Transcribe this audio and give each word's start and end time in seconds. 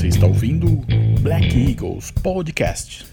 Você 0.00 0.08
está 0.08 0.26
ouvindo 0.26 0.66
Black 1.20 1.54
Eagles 1.54 2.10
Podcast. 2.10 3.06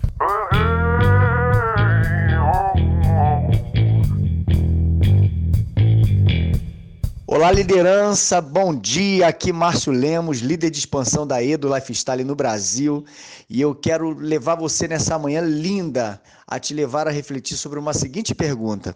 Olá, 7.28 7.52
liderança, 7.52 8.40
bom 8.40 8.74
dia. 8.74 9.28
Aqui 9.28 9.52
Márcio 9.52 9.92
Lemos, 9.92 10.40
líder 10.40 10.70
de 10.70 10.80
expansão 10.80 11.28
da 11.28 11.44
Edo 11.44 11.68
Lifestyle 11.76 12.24
no 12.24 12.38
Brasil, 12.38 13.04
e 13.50 13.60
eu 13.60 13.76
quero 13.76 14.18
levar 14.18 14.56
você 14.56 14.88
nessa 14.88 15.20
manhã 15.20 15.42
linda 15.42 16.22
a 16.48 16.58
te 16.58 16.74
levar 16.74 17.06
a 17.06 17.12
refletir 17.12 17.58
sobre 17.58 17.78
uma 17.78 17.94
seguinte 17.94 18.34
pergunta: 18.34 18.96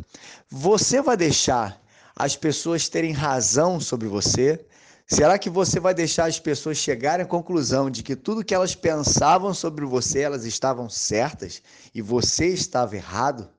Você 0.50 1.02
vai 1.02 1.18
deixar 1.18 1.78
as 2.16 2.36
pessoas 2.36 2.90
terem 2.90 3.12
razão 3.12 3.80
sobre 3.80 4.08
você? 4.08 4.66
Será 5.08 5.38
que 5.38 5.50
você 5.50 5.80
vai 5.80 5.94
deixar 5.94 6.26
as 6.26 6.40
pessoas 6.40 6.78
chegarem 6.78 7.26
à 7.26 7.28
conclusão 7.28 7.90
de 7.90 8.02
que 8.02 8.16
tudo 8.16 8.46
que 8.46 8.56
elas 8.56 8.76
pensavam 8.76 9.54
sobre 9.54 9.86
você, 9.86 10.22
elas 10.22 10.46
estavam 10.46 10.90
certas 10.90 11.62
e 11.94 12.02
você 12.02 12.48
estava 12.48 12.96
errado? 12.96 13.50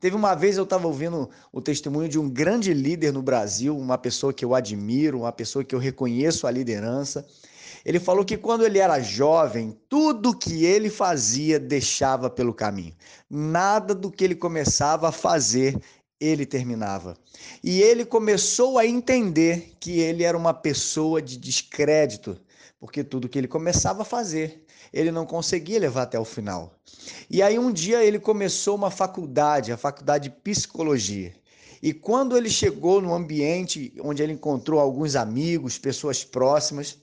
Teve 0.00 0.14
uma 0.14 0.34
vez 0.34 0.56
eu 0.56 0.64
estava 0.64 0.86
ouvindo 0.86 1.28
o 1.52 1.60
testemunho 1.60 2.08
de 2.08 2.18
um 2.18 2.30
grande 2.30 2.72
líder 2.72 3.12
no 3.12 3.20
Brasil, 3.20 3.76
uma 3.76 3.98
pessoa 3.98 4.32
que 4.32 4.44
eu 4.44 4.54
admiro, 4.54 5.18
uma 5.18 5.32
pessoa 5.32 5.64
que 5.64 5.74
eu 5.74 5.78
reconheço 5.78 6.46
a 6.46 6.50
liderança. 6.50 7.26
Ele 7.84 7.98
falou 7.98 8.24
que 8.24 8.36
quando 8.36 8.64
ele 8.64 8.78
era 8.78 9.00
jovem, 9.00 9.76
tudo 9.88 10.36
que 10.36 10.64
ele 10.64 10.88
fazia 10.88 11.58
deixava 11.58 12.30
pelo 12.30 12.54
caminho. 12.54 12.94
Nada 13.28 13.94
do 13.94 14.10
que 14.10 14.24
ele 14.24 14.34
começava 14.34 15.08
a 15.08 15.12
fazer 15.12 15.76
ele 16.20 16.44
terminava. 16.44 17.16
E 17.62 17.80
ele 17.80 18.04
começou 18.04 18.78
a 18.78 18.86
entender 18.86 19.74
que 19.78 20.00
ele 20.00 20.24
era 20.24 20.36
uma 20.36 20.52
pessoa 20.52 21.22
de 21.22 21.36
descrédito, 21.36 22.38
porque 22.80 23.04
tudo 23.04 23.28
que 23.28 23.38
ele 23.38 23.48
começava 23.48 24.02
a 24.02 24.04
fazer, 24.04 24.64
ele 24.92 25.10
não 25.10 25.26
conseguia 25.26 25.78
levar 25.78 26.02
até 26.02 26.18
o 26.18 26.24
final. 26.24 26.74
E 27.30 27.42
aí 27.42 27.58
um 27.58 27.72
dia 27.72 28.02
ele 28.02 28.18
começou 28.18 28.74
uma 28.74 28.90
faculdade, 28.90 29.72
a 29.72 29.76
faculdade 29.76 30.28
de 30.28 30.34
psicologia. 30.36 31.34
E 31.80 31.92
quando 31.92 32.36
ele 32.36 32.50
chegou 32.50 33.00
no 33.00 33.14
ambiente 33.14 33.94
onde 34.00 34.22
ele 34.22 34.32
encontrou 34.32 34.80
alguns 34.80 35.14
amigos, 35.14 35.78
pessoas 35.78 36.24
próximas, 36.24 36.98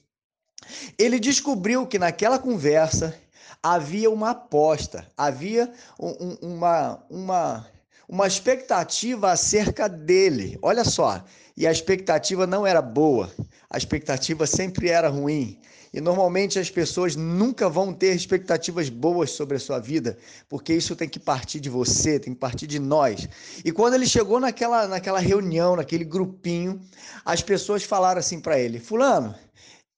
ele 0.98 1.20
descobriu 1.20 1.88
que 1.88 2.00
naquela 2.00 2.40
conversa 2.40 3.18
havia 3.64 4.10
uma 4.10 4.32
aposta, 4.32 5.10
havia 5.18 5.72
um, 6.00 6.38
uma, 6.42 7.04
uma 7.10 7.68
uma 8.08 8.28
expectativa 8.28 9.32
acerca 9.32 9.88
dele. 9.88 10.58
Olha 10.62 10.84
só, 10.84 11.24
e 11.58 11.66
a 11.66 11.72
expectativa 11.72 12.46
não 12.46 12.66
era 12.66 12.82
boa, 12.82 13.32
a 13.70 13.78
expectativa 13.78 14.46
sempre 14.46 14.90
era 14.90 15.10
ruim. 15.10 15.60
E 15.94 16.02
normalmente 16.02 16.60
as 16.60 16.70
pessoas 16.70 17.16
nunca 17.16 17.70
vão 17.70 17.94
ter 17.94 18.14
expectativas 18.14 18.90
boas 18.90 19.32
sobre 19.32 19.56
a 19.56 19.60
sua 19.60 19.80
vida, 19.80 20.18
porque 20.50 20.74
isso 20.74 20.94
tem 20.94 21.08
que 21.08 21.18
partir 21.18 21.62
de 21.62 21.70
você, 21.70 22.20
tem 22.20 22.34
que 22.34 22.40
partir 22.40 22.68
de 22.68 22.80
nós. 22.80 23.30
E 23.64 23.72
quando 23.72 23.94
ele 23.94 24.06
chegou 24.06 24.38
naquela, 24.38 24.90
naquela 24.90 25.20
reunião, 25.20 25.78
naquele 25.78 26.04
grupinho, 26.04 26.82
as 27.24 27.42
pessoas 27.42 27.84
falaram 27.84 28.20
assim 28.20 28.42
para 28.42 28.60
ele: 28.60 28.78
Fulano, 28.78 29.34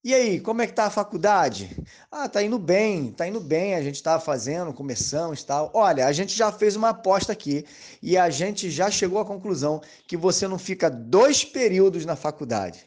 e 0.03 0.13
aí, 0.13 0.39
como 0.39 0.61
é 0.61 0.67
que 0.67 0.73
tá 0.73 0.85
a 0.85 0.89
faculdade? 0.89 1.83
Ah, 2.09 2.29
tá 2.29 2.41
indo 2.41 2.57
bem, 2.57 3.11
tá 3.11 3.27
indo 3.27 3.41
bem, 3.41 3.75
a 3.75 3.81
gente 3.81 4.01
tá 4.01 4.19
fazendo, 4.19 4.73
começamos 4.73 5.41
e 5.41 5.45
tal. 5.45 5.71
Olha, 5.73 6.07
a 6.07 6.13
gente 6.13 6.35
já 6.35 6.51
fez 6.51 6.75
uma 6.75 6.89
aposta 6.89 7.33
aqui 7.33 7.65
e 8.01 8.17
a 8.17 8.29
gente 8.29 8.69
já 8.71 8.89
chegou 8.89 9.19
à 9.19 9.25
conclusão 9.25 9.81
que 10.07 10.15
você 10.15 10.47
não 10.47 10.57
fica 10.57 10.89
dois 10.89 11.43
períodos 11.43 12.05
na 12.05 12.15
faculdade. 12.15 12.85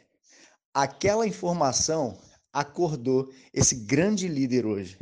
Aquela 0.72 1.26
informação 1.26 2.16
acordou 2.52 3.30
esse 3.52 3.74
grande 3.74 4.28
líder 4.28 4.66
hoje, 4.66 4.98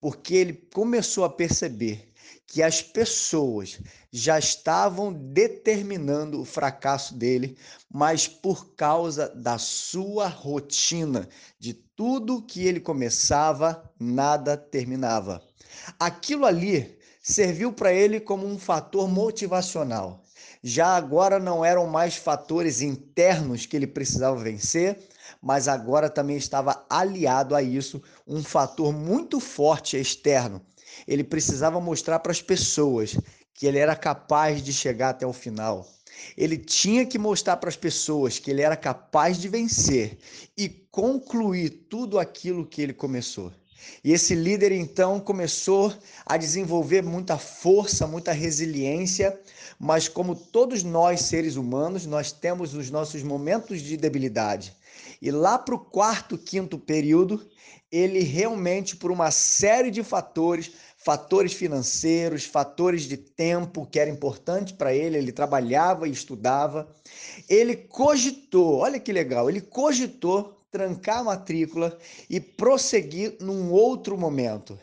porque 0.00 0.34
ele 0.34 0.52
começou 0.72 1.24
a 1.24 1.30
perceber 1.30 2.10
que 2.46 2.62
as 2.62 2.82
pessoas 2.82 3.78
já 4.10 4.36
estavam 4.38 5.12
determinando 5.12 6.40
o 6.40 6.44
fracasso 6.44 7.14
dele, 7.14 7.56
mas 7.88 8.26
por 8.26 8.74
causa 8.74 9.28
da 9.28 9.56
sua 9.56 10.26
rotina, 10.26 11.28
de 11.60 11.74
tudo 11.74 12.42
que 12.42 12.66
ele 12.66 12.80
começava, 12.80 13.88
nada 13.98 14.56
terminava. 14.56 15.40
Aquilo 15.98 16.44
ali 16.44 16.98
serviu 17.22 17.72
para 17.72 17.92
ele 17.92 18.18
como 18.18 18.46
um 18.46 18.58
fator 18.58 19.08
motivacional. 19.08 20.24
Já 20.62 20.96
agora 20.96 21.38
não 21.38 21.64
eram 21.64 21.86
mais 21.86 22.16
fatores 22.16 22.82
internos 22.82 23.64
que 23.64 23.76
ele 23.76 23.86
precisava 23.86 24.36
vencer, 24.42 24.98
mas 25.40 25.68
agora 25.68 26.08
também 26.08 26.36
estava 26.36 26.84
aliado 26.88 27.54
a 27.54 27.62
isso 27.62 28.02
um 28.26 28.42
fator 28.42 28.92
muito 28.92 29.40
forte 29.40 29.96
externo, 29.96 30.62
ele 31.06 31.24
precisava 31.24 31.80
mostrar 31.80 32.18
para 32.18 32.32
as 32.32 32.42
pessoas 32.42 33.16
que 33.54 33.66
ele 33.66 33.78
era 33.78 33.94
capaz 33.94 34.62
de 34.62 34.72
chegar 34.72 35.10
até 35.10 35.26
o 35.26 35.32
final. 35.32 35.86
Ele 36.36 36.56
tinha 36.56 37.06
que 37.06 37.18
mostrar 37.18 37.56
para 37.56 37.68
as 37.68 37.76
pessoas 37.76 38.38
que 38.38 38.50
ele 38.50 38.62
era 38.62 38.76
capaz 38.76 39.38
de 39.38 39.48
vencer 39.48 40.18
e 40.56 40.68
concluir 40.68 41.86
tudo 41.88 42.18
aquilo 42.18 42.66
que 42.66 42.82
ele 42.82 42.92
começou. 42.92 43.52
E 44.04 44.12
esse 44.12 44.34
líder 44.34 44.72
então 44.72 45.18
começou 45.18 45.92
a 46.26 46.36
desenvolver 46.36 47.02
muita 47.02 47.38
força, 47.38 48.06
muita 48.06 48.32
resiliência, 48.32 49.38
mas 49.78 50.08
como 50.08 50.34
todos 50.34 50.82
nós 50.82 51.22
seres 51.22 51.56
humanos, 51.56 52.06
nós 52.06 52.30
temos 52.30 52.74
os 52.74 52.90
nossos 52.90 53.22
momentos 53.22 53.80
de 53.80 53.96
debilidade. 53.96 54.74
E 55.20 55.30
lá 55.30 55.58
para 55.58 55.74
o 55.74 55.78
quarto, 55.78 56.38
quinto 56.38 56.78
período, 56.78 57.48
ele 57.90 58.20
realmente, 58.20 58.96
por 58.96 59.10
uma 59.10 59.30
série 59.30 59.90
de 59.90 60.02
fatores, 60.02 60.72
fatores 60.96 61.52
financeiros, 61.52 62.44
fatores 62.44 63.02
de 63.02 63.16
tempo 63.16 63.86
que 63.86 63.98
era 63.98 64.10
importante 64.10 64.74
para 64.74 64.94
ele, 64.94 65.18
ele 65.18 65.32
trabalhava 65.32 66.06
e 66.06 66.12
estudava. 66.12 66.88
Ele 67.48 67.74
cogitou, 67.74 68.76
olha 68.76 69.00
que 69.00 69.12
legal, 69.12 69.48
ele 69.48 69.60
cogitou 69.60 70.60
trancar 70.70 71.18
a 71.18 71.24
matrícula 71.24 71.98
e 72.28 72.38
prosseguir 72.40 73.36
num 73.40 73.72
outro 73.72 74.16
momento. 74.16 74.78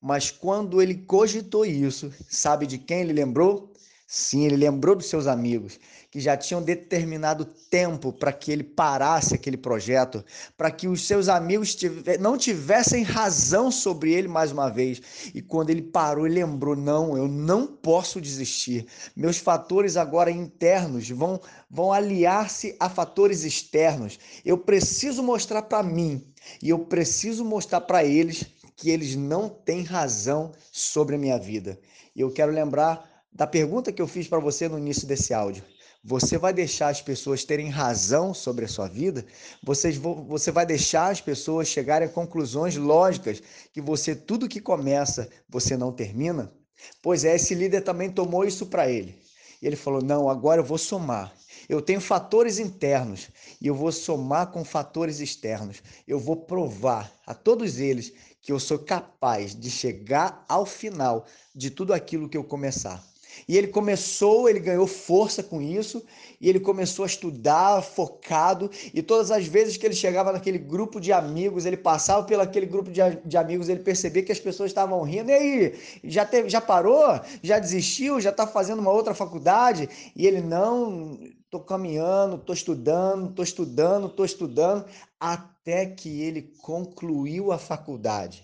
Mas 0.00 0.30
quando 0.30 0.80
ele 0.80 0.94
cogitou 0.94 1.64
isso, 1.64 2.12
sabe 2.28 2.66
de 2.66 2.78
quem 2.78 3.00
ele 3.00 3.12
lembrou? 3.12 3.72
Sim, 4.14 4.44
ele 4.44 4.56
lembrou 4.56 4.94
dos 4.94 5.06
seus 5.06 5.26
amigos 5.26 5.80
que 6.10 6.20
já 6.20 6.36
tinham 6.36 6.62
determinado 6.62 7.46
tempo 7.46 8.12
para 8.12 8.30
que 8.30 8.52
ele 8.52 8.62
parasse 8.62 9.34
aquele 9.34 9.56
projeto, 9.56 10.22
para 10.54 10.70
que 10.70 10.86
os 10.86 11.06
seus 11.06 11.30
amigos 11.30 11.74
não 12.20 12.36
tivessem 12.36 13.02
razão 13.04 13.70
sobre 13.70 14.12
ele 14.12 14.28
mais 14.28 14.52
uma 14.52 14.68
vez. 14.68 15.00
E 15.34 15.40
quando 15.40 15.70
ele 15.70 15.80
parou, 15.80 16.26
ele 16.26 16.44
lembrou: 16.44 16.76
não, 16.76 17.16
eu 17.16 17.26
não 17.26 17.66
posso 17.66 18.20
desistir. 18.20 18.86
Meus 19.16 19.38
fatores 19.38 19.96
agora 19.96 20.30
internos 20.30 21.08
vão, 21.08 21.40
vão 21.70 21.90
aliar-se 21.90 22.76
a 22.78 22.90
fatores 22.90 23.44
externos. 23.44 24.18
Eu 24.44 24.58
preciso 24.58 25.22
mostrar 25.22 25.62
para 25.62 25.82
mim 25.82 26.22
e 26.60 26.68
eu 26.68 26.80
preciso 26.80 27.46
mostrar 27.46 27.80
para 27.80 28.04
eles 28.04 28.44
que 28.76 28.90
eles 28.90 29.16
não 29.16 29.48
têm 29.48 29.82
razão 29.82 30.52
sobre 30.70 31.14
a 31.14 31.18
minha 31.18 31.38
vida. 31.38 31.80
E 32.14 32.20
eu 32.20 32.30
quero 32.30 32.52
lembrar 32.52 33.10
da 33.32 33.46
pergunta 33.46 33.92
que 33.92 34.02
eu 34.02 34.06
fiz 34.06 34.28
para 34.28 34.38
você 34.38 34.68
no 34.68 34.78
início 34.78 35.06
desse 35.06 35.32
áudio. 35.32 35.64
Você 36.04 36.36
vai 36.36 36.52
deixar 36.52 36.88
as 36.88 37.00
pessoas 37.00 37.44
terem 37.44 37.68
razão 37.68 38.34
sobre 38.34 38.64
a 38.64 38.68
sua 38.68 38.88
vida? 38.88 39.24
Você, 39.62 39.92
você 39.92 40.50
vai 40.50 40.66
deixar 40.66 41.12
as 41.12 41.20
pessoas 41.20 41.68
chegarem 41.68 42.08
a 42.08 42.10
conclusões 42.10 42.76
lógicas 42.76 43.40
que 43.72 43.80
você, 43.80 44.14
tudo 44.14 44.48
que 44.48 44.60
começa, 44.60 45.30
você 45.48 45.76
não 45.76 45.92
termina? 45.92 46.52
Pois 47.00 47.24
é, 47.24 47.36
esse 47.36 47.54
líder 47.54 47.82
também 47.82 48.10
tomou 48.10 48.44
isso 48.44 48.66
para 48.66 48.90
ele. 48.90 49.16
Ele 49.62 49.76
falou: 49.76 50.02
não, 50.02 50.28
agora 50.28 50.60
eu 50.60 50.64
vou 50.64 50.76
somar. 50.76 51.32
Eu 51.68 51.80
tenho 51.80 52.00
fatores 52.00 52.58
internos 52.58 53.28
e 53.60 53.68
eu 53.68 53.74
vou 53.74 53.92
somar 53.92 54.50
com 54.50 54.64
fatores 54.64 55.20
externos. 55.20 55.80
Eu 56.06 56.18
vou 56.18 56.36
provar 56.36 57.12
a 57.24 57.32
todos 57.32 57.78
eles 57.78 58.12
que 58.42 58.50
eu 58.50 58.58
sou 58.58 58.80
capaz 58.80 59.54
de 59.54 59.70
chegar 59.70 60.44
ao 60.48 60.66
final 60.66 61.24
de 61.54 61.70
tudo 61.70 61.94
aquilo 61.94 62.28
que 62.28 62.36
eu 62.36 62.42
começar. 62.42 63.11
E 63.48 63.56
ele 63.56 63.68
começou, 63.68 64.48
ele 64.48 64.60
ganhou 64.60 64.86
força 64.86 65.42
com 65.42 65.60
isso, 65.60 66.04
e 66.40 66.48
ele 66.48 66.60
começou 66.60 67.04
a 67.04 67.06
estudar 67.06 67.82
focado, 67.82 68.70
e 68.92 69.02
todas 69.02 69.30
as 69.30 69.46
vezes 69.46 69.76
que 69.76 69.86
ele 69.86 69.94
chegava 69.94 70.32
naquele 70.32 70.58
grupo 70.58 71.00
de 71.00 71.12
amigos, 71.12 71.66
ele 71.66 71.76
passava 71.76 72.24
pelo 72.24 72.42
aquele 72.42 72.66
grupo 72.66 72.90
de, 72.90 73.00
de 73.24 73.36
amigos, 73.36 73.68
ele 73.68 73.80
percebia 73.80 74.22
que 74.22 74.32
as 74.32 74.40
pessoas 74.40 74.70
estavam 74.70 75.02
rindo, 75.02 75.30
e 75.30 75.34
aí, 75.34 75.80
já, 76.04 76.24
teve, 76.24 76.48
já 76.48 76.60
parou? 76.60 77.20
Já 77.42 77.58
desistiu? 77.58 78.20
Já 78.20 78.30
está 78.30 78.46
fazendo 78.46 78.80
uma 78.80 78.90
outra 78.90 79.14
faculdade? 79.14 79.88
E 80.14 80.26
ele, 80.26 80.40
não, 80.40 81.18
estou 81.44 81.60
caminhando, 81.60 82.36
estou 82.36 82.54
estudando, 82.54 83.30
estou 83.30 83.44
estudando, 83.44 84.06
estou 84.06 84.24
estudando, 84.24 84.84
até 85.20 85.86
que 85.86 86.22
ele 86.22 86.42
concluiu 86.62 87.52
a 87.52 87.58
faculdade. 87.58 88.42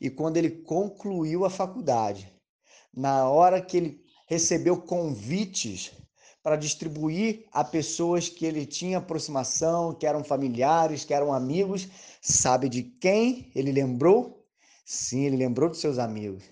E 0.00 0.10
quando 0.10 0.36
ele 0.36 0.50
concluiu 0.50 1.44
a 1.44 1.50
faculdade, 1.50 2.32
na 2.98 3.28
hora 3.28 3.62
que 3.62 3.76
ele 3.76 4.04
recebeu 4.26 4.76
convites 4.76 5.92
para 6.42 6.56
distribuir 6.56 7.44
a 7.52 7.62
pessoas 7.62 8.28
que 8.28 8.44
ele 8.44 8.66
tinha 8.66 8.98
aproximação, 8.98 9.94
que 9.94 10.04
eram 10.04 10.24
familiares, 10.24 11.04
que 11.04 11.14
eram 11.14 11.32
amigos. 11.32 11.86
Sabe 12.20 12.68
de 12.68 12.82
quem 12.82 13.52
ele 13.54 13.70
lembrou? 13.70 14.44
Sim, 14.84 15.26
ele 15.26 15.36
lembrou 15.36 15.68
dos 15.68 15.80
seus 15.80 15.96
amigos. 15.96 16.42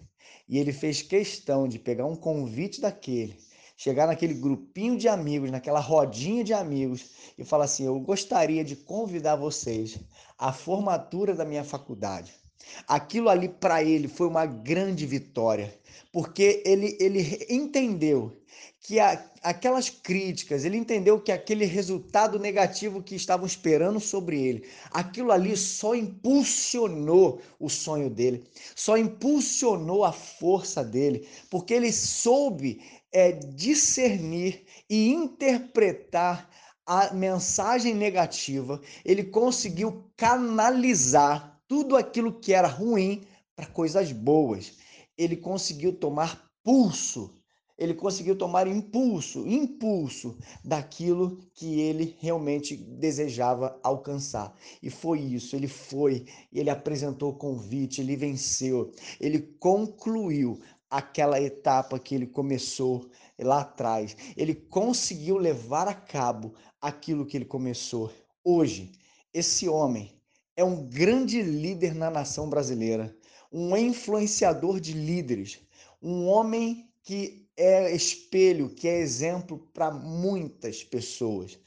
E 0.48 0.56
ele 0.56 0.72
fez 0.72 1.02
questão 1.02 1.66
de 1.66 1.80
pegar 1.80 2.06
um 2.06 2.14
convite 2.14 2.80
daquele, 2.80 3.36
chegar 3.76 4.06
naquele 4.06 4.34
grupinho 4.34 4.96
de 4.96 5.08
amigos, 5.08 5.50
naquela 5.50 5.80
rodinha 5.80 6.44
de 6.44 6.52
amigos 6.52 7.10
e 7.36 7.44
falar 7.44 7.64
assim: 7.64 7.86
Eu 7.86 7.98
gostaria 7.98 8.62
de 8.62 8.76
convidar 8.76 9.34
vocês 9.34 9.98
à 10.38 10.52
formatura 10.52 11.34
da 11.34 11.44
minha 11.44 11.64
faculdade. 11.64 12.45
Aquilo 12.86 13.28
ali 13.28 13.48
para 13.48 13.82
ele 13.82 14.08
foi 14.08 14.26
uma 14.26 14.46
grande 14.46 15.06
vitória, 15.06 15.72
porque 16.12 16.62
ele, 16.64 16.96
ele 17.00 17.46
entendeu 17.48 18.32
que 18.80 19.00
a, 19.00 19.20
aquelas 19.42 19.90
críticas, 19.90 20.64
ele 20.64 20.76
entendeu 20.76 21.20
que 21.20 21.32
aquele 21.32 21.64
resultado 21.64 22.38
negativo 22.38 23.02
que 23.02 23.16
estavam 23.16 23.44
esperando 23.44 23.98
sobre 23.98 24.40
ele, 24.40 24.64
aquilo 24.92 25.32
ali 25.32 25.56
só 25.56 25.94
impulsionou 25.94 27.42
o 27.58 27.68
sonho 27.68 28.08
dele, 28.08 28.44
só 28.76 28.96
impulsionou 28.96 30.04
a 30.04 30.12
força 30.12 30.84
dele, 30.84 31.26
porque 31.50 31.74
ele 31.74 31.92
soube 31.92 32.80
é, 33.12 33.32
discernir 33.32 34.64
e 34.88 35.08
interpretar 35.08 36.48
a 36.86 37.12
mensagem 37.12 37.92
negativa, 37.92 38.80
ele 39.04 39.24
conseguiu 39.24 40.08
canalizar 40.16 41.55
tudo 41.68 41.96
aquilo 41.96 42.32
que 42.32 42.52
era 42.52 42.68
ruim 42.68 43.24
para 43.54 43.66
coisas 43.66 44.12
boas. 44.12 44.72
Ele 45.16 45.36
conseguiu 45.36 45.92
tomar 45.92 46.50
pulso, 46.62 47.36
ele 47.78 47.94
conseguiu 47.94 48.36
tomar 48.36 48.66
impulso, 48.66 49.46
impulso 49.46 50.38
daquilo 50.64 51.38
que 51.54 51.80
ele 51.80 52.16
realmente 52.20 52.76
desejava 52.76 53.78
alcançar. 53.82 54.54
E 54.82 54.90
foi 54.90 55.20
isso, 55.20 55.54
ele 55.54 55.68
foi, 55.68 56.24
ele 56.52 56.70
apresentou 56.70 57.30
o 57.30 57.36
convite, 57.36 58.00
ele 58.00 58.16
venceu, 58.16 58.92
ele 59.20 59.40
concluiu 59.58 60.58
aquela 60.88 61.40
etapa 61.40 61.98
que 61.98 62.14
ele 62.14 62.26
começou 62.26 63.10
lá 63.38 63.60
atrás. 63.60 64.16
Ele 64.36 64.54
conseguiu 64.54 65.36
levar 65.36 65.88
a 65.88 65.94
cabo 65.94 66.54
aquilo 66.80 67.26
que 67.26 67.36
ele 67.36 67.44
começou. 67.44 68.10
Hoje, 68.42 68.92
esse 69.34 69.68
homem 69.68 70.15
é 70.56 70.64
um 70.64 70.86
grande 70.88 71.42
líder 71.42 71.94
na 71.94 72.10
nação 72.10 72.48
brasileira, 72.48 73.14
um 73.52 73.76
influenciador 73.76 74.80
de 74.80 74.94
líderes, 74.94 75.60
um 76.02 76.26
homem 76.26 76.90
que 77.02 77.46
é 77.56 77.94
espelho, 77.94 78.70
que 78.70 78.88
é 78.88 78.98
exemplo 78.98 79.58
para 79.72 79.90
muitas 79.90 80.82
pessoas. 80.82 81.58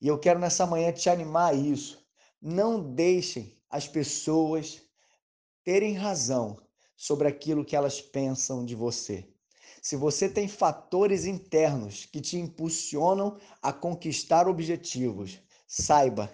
E 0.00 0.06
eu 0.06 0.18
quero 0.18 0.38
nessa 0.38 0.66
manhã 0.66 0.92
te 0.92 1.08
animar 1.08 1.52
a 1.52 1.56
isso. 1.56 1.98
Não 2.40 2.80
deixem 2.94 3.54
as 3.70 3.88
pessoas 3.88 4.82
terem 5.64 5.94
razão 5.94 6.58
sobre 6.96 7.26
aquilo 7.26 7.64
que 7.64 7.74
elas 7.74 8.00
pensam 8.00 8.64
de 8.64 8.74
você. 8.74 9.26
Se 9.82 9.96
você 9.96 10.28
tem 10.28 10.48
fatores 10.48 11.24
internos 11.24 12.06
que 12.06 12.20
te 12.20 12.38
impulsionam 12.38 13.38
a 13.60 13.72
conquistar 13.72 14.46
objetivos, 14.48 15.40
saiba, 15.66 16.30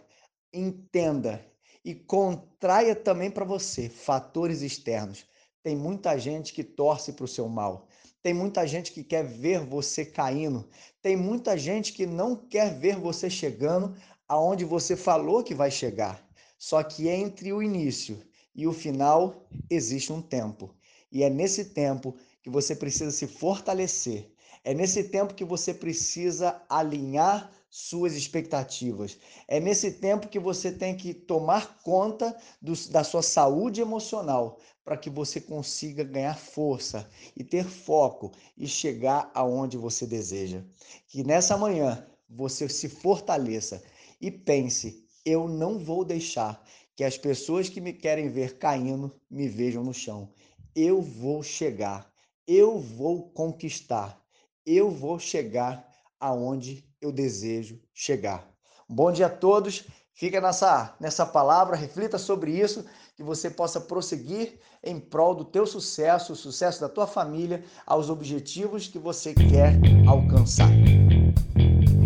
entenda 0.53 1.45
e 1.85 1.94
contraia 1.94 2.94
também 2.94 3.31
para 3.31 3.44
você 3.44 3.88
fatores 3.88 4.62
externos. 4.62 5.25
Tem 5.62 5.77
muita 5.77 6.19
gente 6.19 6.53
que 6.53 6.65
torce 6.65 7.12
para 7.12 7.25
o 7.25 7.29
seu 7.29 7.49
mal. 7.49 7.88
Tem 8.23 8.35
muita 8.35 8.67
gente 8.67 8.93
que 8.93 9.03
quer 9.03 9.25
ver 9.25 9.61
você 9.61 10.05
caindo. 10.05 10.69
Tem 11.00 11.17
muita 11.17 11.56
gente 11.56 11.93
que 11.93 12.05
não 12.06 12.37
quer 12.37 12.79
ver 12.79 12.97
você 12.97 13.31
chegando 13.31 13.97
aonde 14.29 14.65
você 14.65 14.94
falou 14.94 15.43
que 15.43 15.55
vai 15.55 15.71
chegar. 15.71 16.23
Só 16.59 16.82
que 16.82 17.09
entre 17.09 17.53
o 17.53 17.62
início 17.62 18.23
e 18.55 18.67
o 18.67 18.73
final 18.73 19.47
existe 19.71 20.12
um 20.12 20.21
tempo. 20.21 20.75
E 21.11 21.23
é 21.23 21.31
nesse 21.31 21.67
tempo 21.67 22.15
que 22.43 22.50
você 22.50 22.77
precisa 22.77 23.11
se 23.11 23.27
fortalecer. 23.27 24.31
É 24.62 24.75
nesse 24.75 25.05
tempo 25.05 25.35
que 25.35 25.44
você 25.44 25.73
precisa 25.73 26.62
alinhar 26.69 27.50
suas 27.70 28.14
expectativas. 28.14 29.17
É 29.46 29.61
nesse 29.61 29.93
tempo 29.93 30.28
que 30.28 30.40
você 30.40 30.72
tem 30.72 30.96
que 30.96 31.14
tomar 31.14 31.78
conta 31.82 32.37
do, 32.61 32.75
da 32.90 33.05
sua 33.05 33.22
saúde 33.22 33.81
emocional 33.81 34.58
para 34.84 34.96
que 34.96 35.08
você 35.08 35.40
consiga 35.40 36.02
ganhar 36.02 36.37
força 36.37 37.08
e 37.37 37.44
ter 37.44 37.64
foco 37.64 38.32
e 38.58 38.67
chegar 38.67 39.31
aonde 39.32 39.76
você 39.76 40.05
deseja. 40.05 40.64
Que 41.06 41.22
nessa 41.22 41.56
manhã 41.56 42.05
você 42.28 42.69
se 42.69 42.88
fortaleça 42.88 43.81
e 44.20 44.31
pense: 44.32 45.06
eu 45.25 45.46
não 45.46 45.78
vou 45.78 46.05
deixar 46.05 46.62
que 46.96 47.05
as 47.05 47.17
pessoas 47.17 47.69
que 47.69 47.81
me 47.81 47.93
querem 47.93 48.28
ver 48.28 48.58
caindo 48.58 49.14
me 49.31 49.49
vejam 49.49 49.84
no 49.84 49.94
chão. 49.94 50.28
Eu 50.75 51.00
vou 51.00 51.43
chegar, 51.43 52.12
eu 52.46 52.78
vou 52.81 53.31
conquistar, 53.31 54.20
eu 54.67 54.90
vou 54.90 55.19
chegar 55.19 55.90
aonde 56.20 56.84
eu 57.00 57.11
desejo 57.11 57.81
chegar. 57.94 58.46
bom 58.88 59.11
dia 59.11 59.26
a 59.26 59.31
todos. 59.31 59.84
Fica 60.12 60.38
nessa, 60.38 60.94
nessa 61.00 61.25
palavra, 61.25 61.75
reflita 61.75 62.19
sobre 62.19 62.50
isso, 62.50 62.84
que 63.17 63.22
você 63.22 63.49
possa 63.49 63.81
prosseguir 63.81 64.58
em 64.84 65.00
prol 65.00 65.34
do 65.34 65.46
teu 65.46 65.67
sucesso, 65.67 66.34
o 66.34 66.37
sucesso 66.37 66.78
da 66.78 66.90
tua 66.90 67.06
família, 67.06 67.64
aos 67.87 68.11
objetivos 68.11 68.87
que 68.87 68.99
você 68.99 69.32
quer 69.32 69.78
alcançar. 70.06 70.69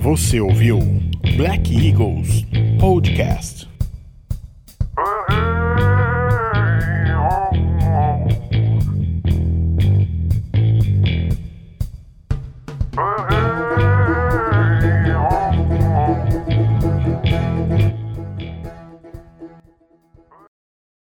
Você 0.01 0.39
ouviu 0.41 0.79
Black 1.37 1.75
Eagles 1.75 2.45
Podcast. 2.79 3.74